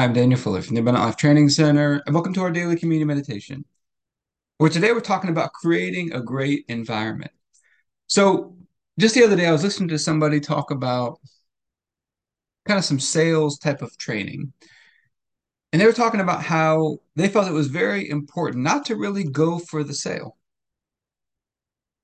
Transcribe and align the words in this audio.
I'm 0.00 0.14
Daniel 0.14 0.40
Fuller 0.40 0.62
from 0.62 0.76
the 0.76 0.80
Abundant 0.80 1.04
Life 1.04 1.18
Training 1.18 1.50
Center, 1.50 2.02
and 2.06 2.14
welcome 2.14 2.32
to 2.32 2.40
our 2.40 2.50
daily 2.50 2.74
communion 2.74 3.06
meditation. 3.06 3.66
Where 4.56 4.70
today 4.70 4.92
we're 4.92 5.00
talking 5.00 5.28
about 5.28 5.52
creating 5.52 6.14
a 6.14 6.22
great 6.22 6.64
environment. 6.68 7.32
So, 8.06 8.56
just 8.98 9.14
the 9.14 9.22
other 9.22 9.36
day, 9.36 9.44
I 9.44 9.52
was 9.52 9.62
listening 9.62 9.90
to 9.90 9.98
somebody 9.98 10.40
talk 10.40 10.70
about 10.70 11.20
kind 12.66 12.78
of 12.78 12.84
some 12.86 12.98
sales 12.98 13.58
type 13.58 13.82
of 13.82 13.94
training. 13.98 14.54
And 15.70 15.82
they 15.82 15.84
were 15.84 15.92
talking 15.92 16.20
about 16.20 16.44
how 16.44 17.00
they 17.14 17.28
felt 17.28 17.48
it 17.48 17.52
was 17.52 17.66
very 17.66 18.08
important 18.08 18.64
not 18.64 18.86
to 18.86 18.96
really 18.96 19.24
go 19.24 19.58
for 19.58 19.84
the 19.84 19.92
sale. 19.92 20.38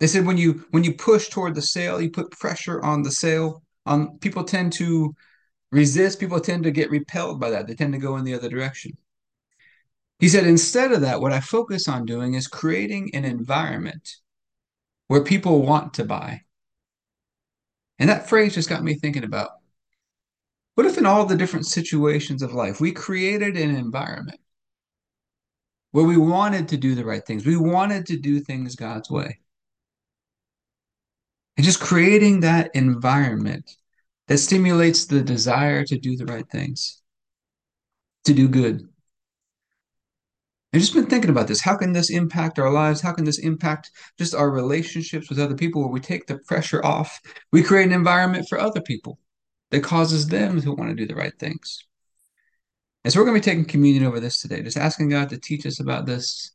They 0.00 0.06
said 0.06 0.26
when 0.26 0.36
you 0.36 0.66
when 0.70 0.84
you 0.84 0.92
push 0.92 1.30
toward 1.30 1.54
the 1.54 1.62
sale, 1.62 2.02
you 2.02 2.10
put 2.10 2.30
pressure 2.30 2.78
on 2.84 3.04
the 3.04 3.10
sale. 3.10 3.62
Um, 3.86 4.18
people 4.18 4.44
tend 4.44 4.74
to 4.74 5.14
resist, 5.72 6.20
people 6.20 6.40
tend 6.40 6.64
to 6.64 6.70
get 6.70 6.90
repelled 6.90 7.40
by 7.40 7.50
that. 7.50 7.66
They 7.66 7.74
tend 7.74 7.92
to 7.92 7.98
go 7.98 8.16
in 8.16 8.24
the 8.24 8.34
other 8.34 8.48
direction. 8.48 8.96
He 10.18 10.28
said, 10.28 10.46
instead 10.46 10.92
of 10.92 11.02
that, 11.02 11.20
what 11.20 11.32
I 11.32 11.40
focus 11.40 11.88
on 11.88 12.06
doing 12.06 12.34
is 12.34 12.46
creating 12.46 13.10
an 13.14 13.24
environment 13.24 14.16
where 15.08 15.22
people 15.22 15.62
want 15.62 15.94
to 15.94 16.04
buy. 16.04 16.42
And 17.98 18.08
that 18.08 18.28
phrase 18.28 18.54
just 18.54 18.68
got 18.68 18.82
me 18.82 18.94
thinking 18.94 19.24
about 19.24 19.50
what 20.74 20.86
if, 20.86 20.98
in 20.98 21.06
all 21.06 21.24
the 21.24 21.36
different 21.36 21.66
situations 21.66 22.42
of 22.42 22.52
life, 22.52 22.80
we 22.80 22.92
created 22.92 23.56
an 23.56 23.74
environment 23.74 24.40
where 25.92 26.04
we 26.04 26.18
wanted 26.18 26.68
to 26.68 26.76
do 26.76 26.94
the 26.94 27.04
right 27.04 27.24
things, 27.24 27.46
we 27.46 27.56
wanted 27.56 28.06
to 28.06 28.18
do 28.18 28.40
things 28.40 28.76
God's 28.76 29.10
way. 29.10 29.38
And 31.56 31.64
just 31.64 31.80
creating 31.80 32.40
that 32.40 32.70
environment 32.74 33.76
that 34.28 34.38
stimulates 34.38 35.06
the 35.06 35.22
desire 35.22 35.84
to 35.84 35.98
do 35.98 36.16
the 36.16 36.26
right 36.26 36.48
things, 36.50 37.02
to 38.24 38.34
do 38.34 38.48
good. 38.48 38.88
I've 40.72 40.80
just 40.80 40.94
been 40.94 41.06
thinking 41.06 41.30
about 41.30 41.48
this. 41.48 41.60
How 41.60 41.76
can 41.76 41.92
this 41.92 42.10
impact 42.10 42.58
our 42.58 42.70
lives? 42.70 43.00
How 43.00 43.12
can 43.12 43.24
this 43.24 43.38
impact 43.38 43.90
just 44.18 44.34
our 44.34 44.50
relationships 44.50 45.30
with 45.30 45.38
other 45.38 45.54
people 45.54 45.80
where 45.80 45.90
we 45.90 46.00
take 46.00 46.26
the 46.26 46.38
pressure 46.38 46.84
off? 46.84 47.18
We 47.52 47.62
create 47.62 47.86
an 47.86 47.92
environment 47.92 48.46
for 48.48 48.58
other 48.58 48.80
people 48.80 49.18
that 49.70 49.82
causes 49.82 50.26
them 50.26 50.60
to 50.60 50.72
want 50.72 50.90
to 50.90 50.94
do 50.94 51.06
the 51.06 51.14
right 51.14 51.32
things. 51.38 51.86
And 53.04 53.12
so 53.12 53.20
we're 53.20 53.26
going 53.26 53.40
to 53.40 53.46
be 53.46 53.50
taking 53.50 53.64
communion 53.64 54.04
over 54.04 54.20
this 54.20 54.42
today, 54.42 54.62
just 54.62 54.76
asking 54.76 55.08
God 55.08 55.30
to 55.30 55.38
teach 55.38 55.64
us 55.64 55.80
about 55.80 56.06
this 56.06 56.52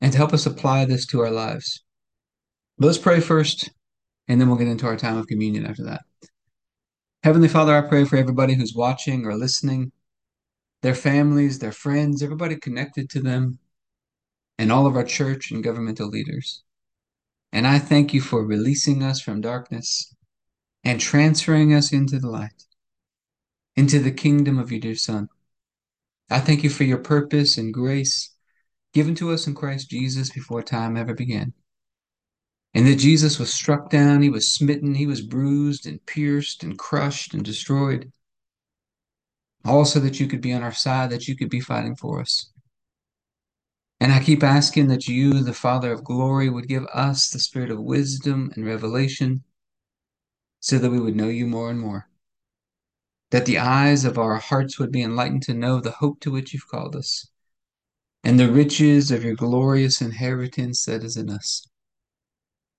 and 0.00 0.10
to 0.10 0.18
help 0.18 0.32
us 0.32 0.46
apply 0.46 0.84
this 0.84 1.06
to 1.06 1.20
our 1.20 1.30
lives. 1.30 1.84
Let's 2.78 2.98
pray 2.98 3.20
first, 3.20 3.70
and 4.26 4.40
then 4.40 4.48
we'll 4.48 4.58
get 4.58 4.66
into 4.66 4.86
our 4.86 4.96
time 4.96 5.16
of 5.16 5.28
communion 5.28 5.64
after 5.64 5.84
that. 5.84 6.02
Heavenly 7.22 7.46
Father, 7.46 7.76
I 7.76 7.88
pray 7.88 8.04
for 8.04 8.16
everybody 8.16 8.54
who's 8.54 8.74
watching 8.74 9.26
or 9.26 9.36
listening, 9.36 9.92
their 10.82 10.94
families, 10.94 11.60
their 11.60 11.70
friends, 11.70 12.20
everybody 12.20 12.56
connected 12.56 13.08
to 13.10 13.20
them, 13.20 13.60
and 14.58 14.72
all 14.72 14.88
of 14.88 14.96
our 14.96 15.04
church 15.04 15.52
and 15.52 15.62
governmental 15.62 16.08
leaders. 16.08 16.64
And 17.52 17.64
I 17.64 17.78
thank 17.78 18.12
you 18.12 18.20
for 18.20 18.44
releasing 18.44 19.04
us 19.04 19.20
from 19.20 19.40
darkness 19.40 20.12
and 20.82 20.98
transferring 20.98 21.72
us 21.72 21.92
into 21.92 22.18
the 22.18 22.28
light, 22.28 22.64
into 23.76 24.00
the 24.00 24.10
kingdom 24.10 24.58
of 24.58 24.72
your 24.72 24.80
dear 24.80 24.96
Son. 24.96 25.28
I 26.28 26.40
thank 26.40 26.64
you 26.64 26.70
for 26.70 26.82
your 26.82 26.98
purpose 26.98 27.56
and 27.56 27.72
grace 27.72 28.30
given 28.94 29.14
to 29.16 29.30
us 29.30 29.46
in 29.46 29.54
Christ 29.54 29.90
Jesus 29.90 30.30
before 30.30 30.62
time 30.62 30.96
ever 30.96 31.14
began 31.14 31.52
and 32.74 32.86
that 32.86 32.96
Jesus 32.96 33.38
was 33.38 33.52
struck 33.52 33.90
down, 33.90 34.22
he 34.22 34.30
was 34.30 34.54
smitten, 34.54 34.94
he 34.94 35.06
was 35.06 35.20
bruised 35.20 35.86
and 35.86 36.04
pierced 36.06 36.62
and 36.62 36.78
crushed 36.78 37.34
and 37.34 37.44
destroyed. 37.44 38.10
Also, 39.64 40.00
that 40.00 40.18
you 40.18 40.26
could 40.26 40.40
be 40.40 40.52
on 40.52 40.62
our 40.62 40.72
side, 40.72 41.10
that 41.10 41.28
you 41.28 41.36
could 41.36 41.50
be 41.50 41.60
fighting 41.60 41.94
for 41.94 42.20
us. 42.20 42.50
And 44.00 44.12
I 44.12 44.20
keep 44.20 44.42
asking 44.42 44.88
that 44.88 45.06
you, 45.06 45.44
the 45.44 45.52
Father 45.52 45.92
of 45.92 46.02
glory, 46.02 46.48
would 46.48 46.66
give 46.66 46.86
us 46.86 47.30
the 47.30 47.38
spirit 47.38 47.70
of 47.70 47.78
wisdom 47.78 48.50
and 48.56 48.66
revelation 48.66 49.44
so 50.58 50.78
that 50.78 50.90
we 50.90 50.98
would 50.98 51.14
know 51.14 51.28
you 51.28 51.46
more 51.46 51.70
and 51.70 51.78
more. 51.78 52.08
That 53.30 53.46
the 53.46 53.58
eyes 53.58 54.04
of 54.04 54.18
our 54.18 54.36
hearts 54.36 54.78
would 54.78 54.90
be 54.90 55.02
enlightened 55.02 55.42
to 55.44 55.54
know 55.54 55.80
the 55.80 55.92
hope 55.92 56.20
to 56.20 56.30
which 56.30 56.52
you've 56.52 56.68
called 56.68 56.96
us 56.96 57.28
and 58.24 58.38
the 58.38 58.50
riches 58.50 59.10
of 59.10 59.24
your 59.24 59.34
glorious 59.34 60.00
inheritance 60.00 60.84
that 60.86 61.04
is 61.04 61.16
in 61.16 61.30
us 61.30 61.66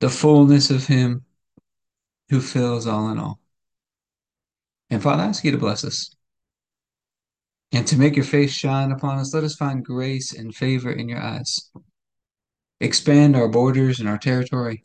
the 0.00 0.10
fullness 0.10 0.70
of 0.70 0.86
Him 0.86 1.24
who 2.28 2.40
fills 2.40 2.86
all 2.86 3.10
in 3.10 3.18
all. 3.18 3.40
And 4.90 5.02
Father, 5.02 5.22
I 5.22 5.26
ask 5.26 5.44
you 5.44 5.50
to 5.52 5.58
bless 5.58 5.84
us. 5.84 6.14
And 7.72 7.86
to 7.88 7.98
make 7.98 8.14
your 8.14 8.24
face 8.24 8.52
shine 8.52 8.92
upon 8.92 9.18
us, 9.18 9.34
let 9.34 9.44
us 9.44 9.56
find 9.56 9.84
grace 9.84 10.32
and 10.32 10.54
favor 10.54 10.90
in 10.90 11.08
your 11.08 11.20
eyes. 11.20 11.70
Expand 12.80 13.34
our 13.34 13.48
borders 13.48 13.98
and 13.98 14.08
our 14.08 14.18
territory. 14.18 14.82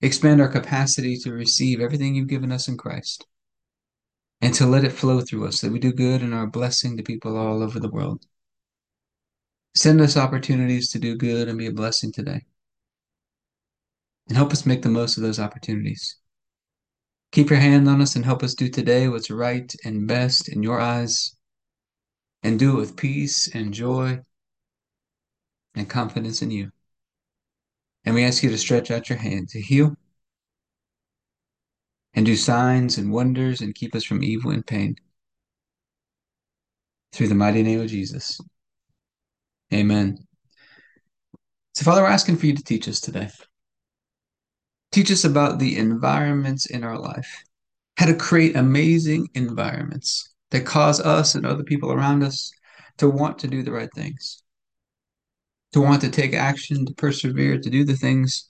Expand 0.00 0.40
our 0.40 0.48
capacity 0.48 1.16
to 1.18 1.32
receive 1.32 1.80
everything 1.80 2.14
you've 2.14 2.28
given 2.28 2.52
us 2.52 2.68
in 2.68 2.76
Christ. 2.76 3.26
And 4.40 4.54
to 4.54 4.66
let 4.66 4.84
it 4.84 4.92
flow 4.92 5.20
through 5.22 5.46
us, 5.46 5.60
that 5.60 5.72
we 5.72 5.78
do 5.78 5.92
good 5.92 6.22
and 6.22 6.34
are 6.34 6.44
a 6.44 6.48
blessing 6.50 6.96
to 6.96 7.02
people 7.02 7.36
all 7.36 7.62
over 7.62 7.80
the 7.80 7.90
world. 7.90 8.26
Send 9.74 10.00
us 10.00 10.16
opportunities 10.16 10.90
to 10.92 10.98
do 10.98 11.16
good 11.16 11.48
and 11.48 11.58
be 11.58 11.66
a 11.66 11.72
blessing 11.72 12.12
today 12.12 12.44
and 14.28 14.36
help 14.36 14.52
us 14.52 14.66
make 14.66 14.82
the 14.82 14.88
most 14.88 15.16
of 15.16 15.22
those 15.22 15.38
opportunities. 15.38 16.16
Keep 17.32 17.50
your 17.50 17.58
hand 17.58 17.88
on 17.88 18.00
us 18.00 18.16
and 18.16 18.24
help 18.24 18.42
us 18.42 18.54
do 18.54 18.68
today 18.68 19.08
what's 19.08 19.30
right 19.30 19.72
and 19.84 20.06
best 20.06 20.48
in 20.48 20.62
your 20.62 20.80
eyes, 20.80 21.36
and 22.42 22.58
do 22.58 22.76
it 22.76 22.80
with 22.80 22.96
peace 22.96 23.54
and 23.54 23.74
joy 23.74 24.18
and 25.74 25.88
confidence 25.88 26.42
in 26.42 26.50
you. 26.50 26.70
And 28.04 28.14
we 28.14 28.24
ask 28.24 28.42
you 28.42 28.50
to 28.50 28.58
stretch 28.58 28.90
out 28.90 29.08
your 29.08 29.18
hand 29.18 29.48
to 29.50 29.60
heal 29.60 29.96
and 32.14 32.24
do 32.24 32.36
signs 32.36 32.96
and 32.96 33.12
wonders 33.12 33.60
and 33.60 33.74
keep 33.74 33.94
us 33.94 34.04
from 34.04 34.22
evil 34.22 34.52
and 34.52 34.66
pain. 34.66 34.96
Through 37.12 37.28
the 37.28 37.34
mighty 37.34 37.62
name 37.62 37.80
of 37.80 37.88
Jesus. 37.88 38.40
Amen. 39.72 40.18
So, 41.74 41.84
Father, 41.84 42.02
we're 42.02 42.08
asking 42.08 42.36
for 42.36 42.46
you 42.46 42.54
to 42.54 42.62
teach 42.62 42.88
us 42.88 43.00
today. 43.00 43.28
Teach 44.96 45.12
us 45.12 45.24
about 45.24 45.58
the 45.58 45.76
environments 45.76 46.64
in 46.64 46.82
our 46.82 46.98
life, 46.98 47.44
how 47.98 48.06
to 48.06 48.14
create 48.14 48.56
amazing 48.56 49.28
environments 49.34 50.32
that 50.52 50.64
cause 50.64 51.02
us 51.02 51.34
and 51.34 51.44
other 51.44 51.64
people 51.64 51.92
around 51.92 52.22
us 52.22 52.50
to 52.96 53.10
want 53.10 53.38
to 53.40 53.46
do 53.46 53.62
the 53.62 53.72
right 53.72 53.90
things, 53.94 54.42
to 55.74 55.82
want 55.82 56.00
to 56.00 56.08
take 56.08 56.32
action, 56.32 56.86
to 56.86 56.94
persevere, 56.94 57.60
to 57.60 57.68
do 57.68 57.84
the 57.84 57.94
things 57.94 58.48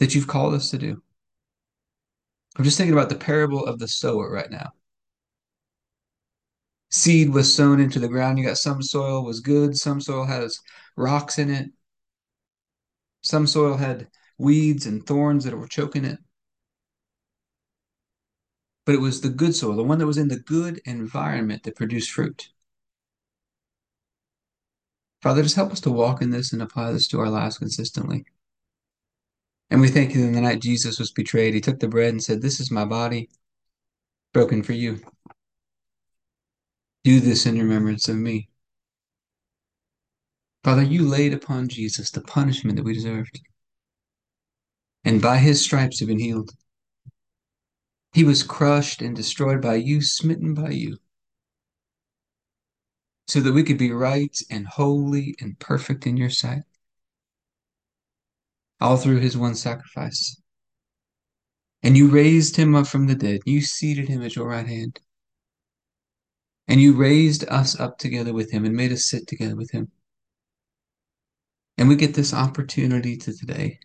that 0.00 0.16
you've 0.16 0.26
called 0.26 0.54
us 0.54 0.68
to 0.72 0.78
do. 0.78 1.00
I'm 2.58 2.64
just 2.64 2.76
thinking 2.76 2.94
about 2.94 3.08
the 3.08 3.14
parable 3.14 3.64
of 3.64 3.78
the 3.78 3.86
sower 3.86 4.28
right 4.28 4.50
now. 4.50 4.72
Seed 6.90 7.32
was 7.32 7.54
sown 7.54 7.78
into 7.78 8.00
the 8.00 8.08
ground. 8.08 8.36
You 8.36 8.44
got 8.44 8.58
some 8.58 8.82
soil 8.82 9.24
was 9.24 9.38
good, 9.38 9.78
some 9.78 10.00
soil 10.00 10.24
has 10.24 10.58
rocks 10.96 11.38
in 11.38 11.50
it, 11.50 11.70
some 13.22 13.46
soil 13.46 13.76
had 13.76 14.08
weeds 14.38 14.86
and 14.86 15.06
thorns 15.06 15.44
that 15.44 15.56
were 15.56 15.68
choking 15.68 16.04
it. 16.04 16.18
But 18.86 18.94
it 18.94 19.00
was 19.00 19.20
the 19.20 19.30
good 19.30 19.54
soil, 19.54 19.76
the 19.76 19.84
one 19.84 19.98
that 19.98 20.06
was 20.06 20.18
in 20.18 20.28
the 20.28 20.38
good 20.38 20.80
environment 20.84 21.62
that 21.62 21.76
produced 21.76 22.10
fruit. 22.10 22.50
Father, 25.22 25.42
just 25.42 25.56
help 25.56 25.72
us 25.72 25.80
to 25.80 25.90
walk 25.90 26.20
in 26.20 26.30
this 26.30 26.52
and 26.52 26.60
apply 26.60 26.92
this 26.92 27.08
to 27.08 27.20
our 27.20 27.30
lives 27.30 27.56
consistently. 27.56 28.26
And 29.70 29.80
we 29.80 29.88
thank 29.88 30.14
you 30.14 30.22
in 30.22 30.32
the 30.32 30.40
night 30.42 30.60
Jesus 30.60 30.98
was 30.98 31.10
betrayed, 31.10 31.54
he 31.54 31.60
took 31.62 31.80
the 31.80 31.88
bread 31.88 32.10
and 32.10 32.22
said, 32.22 32.42
This 32.42 32.60
is 32.60 32.70
my 32.70 32.84
body 32.84 33.30
broken 34.34 34.62
for 34.62 34.74
you. 34.74 35.00
Do 37.04 37.20
this 37.20 37.46
in 37.46 37.58
remembrance 37.58 38.08
of 38.08 38.16
me. 38.16 38.48
Father, 40.62 40.82
you 40.82 41.06
laid 41.06 41.32
upon 41.32 41.68
Jesus 41.68 42.10
the 42.10 42.20
punishment 42.20 42.76
that 42.76 42.84
we 42.84 42.94
deserved 42.94 43.40
and 45.04 45.20
by 45.20 45.38
his 45.38 45.62
stripes 45.62 46.00
have 46.00 46.08
been 46.08 46.18
healed. 46.18 46.50
He 48.12 48.24
was 48.24 48.42
crushed 48.42 49.02
and 49.02 49.14
destroyed 49.14 49.60
by 49.60 49.74
you, 49.74 50.00
smitten 50.00 50.54
by 50.54 50.70
you. 50.70 50.98
so 53.26 53.40
that 53.40 53.52
we 53.52 53.62
could 53.62 53.78
be 53.78 53.90
right 53.90 54.38
and 54.50 54.66
holy 54.66 55.34
and 55.40 55.58
perfect 55.58 56.06
in 56.06 56.16
your 56.16 56.30
sight. 56.30 56.62
All 58.80 58.96
through 58.96 59.20
his 59.20 59.36
one 59.36 59.54
sacrifice. 59.54 60.40
And 61.82 61.96
you 61.96 62.08
raised 62.08 62.56
him 62.56 62.74
up 62.74 62.86
from 62.86 63.06
the 63.06 63.14
dead. 63.14 63.40
You 63.44 63.62
seated 63.62 64.08
him 64.08 64.22
at 64.22 64.36
your 64.36 64.48
right 64.48 64.66
hand. 64.66 65.00
And 66.68 66.80
you 66.80 66.94
raised 66.94 67.48
us 67.48 67.78
up 67.78 67.98
together 67.98 68.32
with 68.32 68.50
him 68.50 68.64
and 68.64 68.74
made 68.74 68.92
us 68.92 69.04
sit 69.04 69.26
together 69.26 69.56
with 69.56 69.70
him. 69.70 69.90
And 71.76 71.88
we 71.88 71.96
get 71.96 72.14
this 72.14 72.32
opportunity 72.32 73.16
to 73.16 73.32
today 73.36 73.78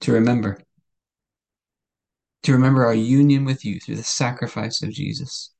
to 0.00 0.12
remember, 0.12 0.58
to 2.44 2.52
remember 2.52 2.84
our 2.86 2.94
union 2.94 3.44
with 3.44 3.64
you 3.64 3.80
through 3.80 3.96
the 3.96 4.02
sacrifice 4.02 4.82
of 4.82 4.90
Jesus. 4.90 5.52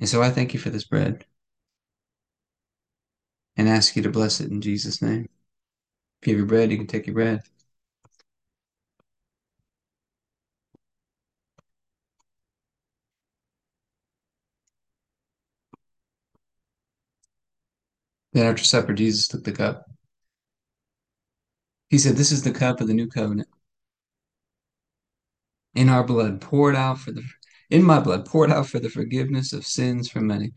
And 0.00 0.08
so 0.08 0.22
I 0.22 0.30
thank 0.30 0.54
you 0.54 0.60
for 0.60 0.70
this 0.70 0.84
bread 0.84 1.24
and 3.56 3.68
ask 3.68 3.96
you 3.96 4.02
to 4.02 4.10
bless 4.10 4.40
it 4.40 4.50
in 4.50 4.60
Jesus' 4.60 5.02
name. 5.02 5.28
If 6.22 6.28
you 6.28 6.34
have 6.34 6.38
your 6.38 6.46
bread, 6.46 6.70
you 6.70 6.78
can 6.78 6.86
take 6.86 7.06
your 7.06 7.14
bread. 7.14 7.42
Then 18.32 18.46
after 18.46 18.64
supper, 18.64 18.92
Jesus 18.92 19.28
took 19.28 19.44
the 19.44 19.52
cup. 19.52 19.86
He 21.90 21.98
said, 21.98 22.16
This 22.16 22.32
is 22.32 22.42
the 22.42 22.52
cup 22.52 22.80
of 22.80 22.86
the 22.86 22.94
new 22.94 23.08
covenant. 23.08 23.48
In 25.74 25.88
our 25.88 26.04
blood, 26.04 26.40
poured 26.40 26.76
out 26.76 26.98
for 26.98 27.12
the 27.12 27.22
in 27.68 27.82
my 27.84 28.00
blood, 28.00 28.26
poured 28.26 28.50
out 28.50 28.66
for 28.66 28.80
the 28.80 28.88
forgiveness 28.88 29.52
of 29.52 29.66
sins 29.66 30.08
for 30.08 30.20
many. 30.20 30.52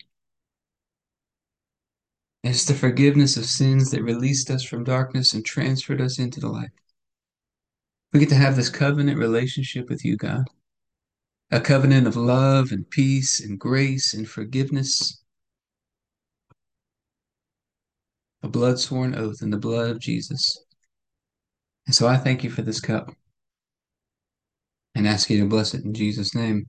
It's 2.44 2.66
the 2.66 2.74
forgiveness 2.74 3.38
of 3.38 3.46
sins 3.46 3.92
that 3.92 4.04
released 4.04 4.50
us 4.50 4.64
from 4.64 4.84
darkness 4.84 5.34
and 5.34 5.46
transferred 5.46 6.02
us 6.02 6.18
into 6.18 6.40
the 6.40 6.50
light. 6.50 6.72
We 8.12 8.20
get 8.20 8.30
to 8.30 8.36
have 8.36 8.56
this 8.56 8.70
covenant 8.70 9.18
relationship 9.18 9.90
with 9.90 10.04
you, 10.04 10.18
God. 10.18 10.46
A 11.52 11.62
covenant 11.62 12.08
of 12.08 12.16
love 12.16 12.72
and 12.72 12.90
peace 12.90 13.40
and 13.40 13.60
grace 13.60 14.14
and 14.14 14.28
forgiveness. 14.28 15.24
A 18.42 18.50
blood 18.50 18.80
sworn 18.80 19.16
oath 19.16 19.42
in 19.42 19.52
the 19.52 19.58
blood 19.58 19.92
of 19.92 20.00
Jesus. 20.00 20.58
And 21.86 21.96
so 21.96 22.08
I 22.08 22.18
thank 22.18 22.44
you 22.44 22.50
for 22.50 22.62
this 22.62 22.80
cup 22.80 23.12
and 24.96 25.08
ask 25.08 25.30
you 25.30 25.40
to 25.40 25.48
bless 25.48 25.74
it 25.74 25.84
in 25.84 25.94
Jesus' 25.94 26.36
name. 26.36 26.68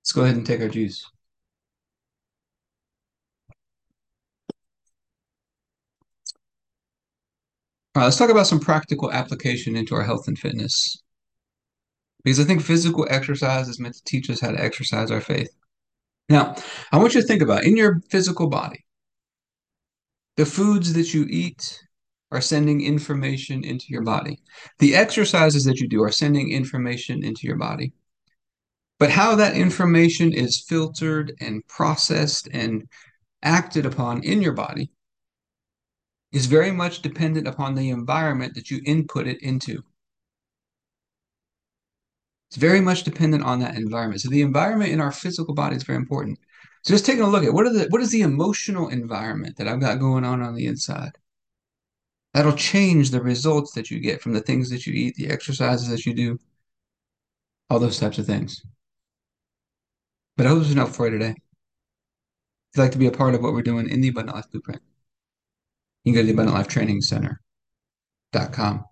Let's 0.00 0.12
go 0.12 0.22
ahead 0.22 0.36
and 0.36 0.46
take 0.46 0.60
our 0.60 0.68
juice. 0.68 1.04
All 7.94 8.00
right, 8.00 8.06
let's 8.06 8.16
talk 8.16 8.30
about 8.30 8.46
some 8.46 8.60
practical 8.60 9.12
application 9.12 9.76
into 9.76 9.94
our 9.94 10.02
health 10.02 10.26
and 10.26 10.38
fitness. 10.38 10.96
Because 12.24 12.40
I 12.40 12.44
think 12.44 12.62
physical 12.62 13.06
exercise 13.10 13.68
is 13.68 13.78
meant 13.78 13.94
to 13.94 14.04
teach 14.04 14.30
us 14.30 14.40
how 14.40 14.50
to 14.50 14.60
exercise 14.60 15.10
our 15.10 15.20
faith. 15.20 15.50
Now, 16.28 16.54
I 16.90 16.98
want 16.98 17.14
you 17.14 17.20
to 17.20 17.26
think 17.26 17.42
about 17.42 17.64
in 17.64 17.76
your 17.76 18.00
physical 18.10 18.46
body, 18.46 18.84
the 20.36 20.46
foods 20.46 20.94
that 20.94 21.12
you 21.12 21.26
eat 21.28 21.82
are 22.32 22.40
sending 22.40 22.80
information 22.80 23.62
into 23.62 23.86
your 23.88 24.02
body. 24.02 24.40
The 24.78 24.96
exercises 24.96 25.64
that 25.64 25.78
you 25.78 25.88
do 25.88 26.02
are 26.02 26.10
sending 26.10 26.50
information 26.50 27.22
into 27.22 27.46
your 27.46 27.56
body. 27.56 27.92
But 28.98 29.10
how 29.10 29.36
that 29.36 29.56
information 29.56 30.32
is 30.32 30.64
filtered 30.66 31.34
and 31.40 31.66
processed 31.68 32.48
and 32.52 32.88
acted 33.42 33.84
upon 33.84 34.24
in 34.24 34.40
your 34.40 34.54
body 34.54 34.90
is 36.32 36.46
very 36.46 36.72
much 36.72 37.02
dependent 37.02 37.46
upon 37.46 37.74
the 37.74 37.90
environment 37.90 38.54
that 38.54 38.70
you 38.70 38.80
input 38.86 39.26
it 39.26 39.42
into. 39.42 39.82
It's 42.48 42.56
very 42.56 42.80
much 42.80 43.02
dependent 43.02 43.44
on 43.44 43.60
that 43.60 43.76
environment. 43.76 44.22
So 44.22 44.30
the 44.30 44.42
environment 44.42 44.92
in 44.92 45.00
our 45.00 45.12
physical 45.12 45.54
body 45.54 45.76
is 45.76 45.82
very 45.82 45.98
important. 45.98 46.38
So 46.84 46.94
just 46.94 47.04
taking 47.04 47.22
a 47.22 47.28
look 47.28 47.44
at 47.44 47.52
what 47.52 47.66
are 47.66 47.72
the 47.72 47.86
what 47.90 48.02
is 48.02 48.10
the 48.10 48.22
emotional 48.22 48.88
environment 48.88 49.56
that 49.56 49.68
I've 49.68 49.80
got 49.80 50.00
going 50.00 50.24
on 50.24 50.40
on 50.42 50.54
the 50.54 50.66
inside? 50.66 51.12
That'll 52.34 52.54
change 52.54 53.10
the 53.10 53.20
results 53.20 53.72
that 53.72 53.90
you 53.90 54.00
get 54.00 54.22
from 54.22 54.32
the 54.32 54.40
things 54.40 54.70
that 54.70 54.86
you 54.86 54.94
eat, 54.94 55.16
the 55.16 55.28
exercises 55.28 55.88
that 55.88 56.06
you 56.06 56.14
do, 56.14 56.38
all 57.68 57.78
those 57.78 57.98
types 57.98 58.18
of 58.18 58.26
things. 58.26 58.64
But 60.36 60.46
I 60.46 60.48
hope 60.50 60.58
this 60.58 60.68
there's 60.68 60.76
enough 60.76 60.96
for 60.96 61.06
you 61.06 61.18
today. 61.18 61.30
If 61.30 62.76
you'd 62.76 62.82
like 62.82 62.92
to 62.92 62.98
be 62.98 63.06
a 63.06 63.12
part 63.12 63.34
of 63.34 63.42
what 63.42 63.52
we're 63.52 63.62
doing 63.62 63.88
in 63.90 64.00
the 64.00 64.08
Abundant 64.08 64.36
Life 64.36 64.50
Blueprint, 64.50 64.80
you 66.04 66.12
can 66.12 66.16
go 66.16 66.22
to 66.22 66.26
the 66.26 66.32
Abundant 66.32 66.56
Life 66.56 66.68
Training 66.68 67.02
Center.com. 67.02 68.84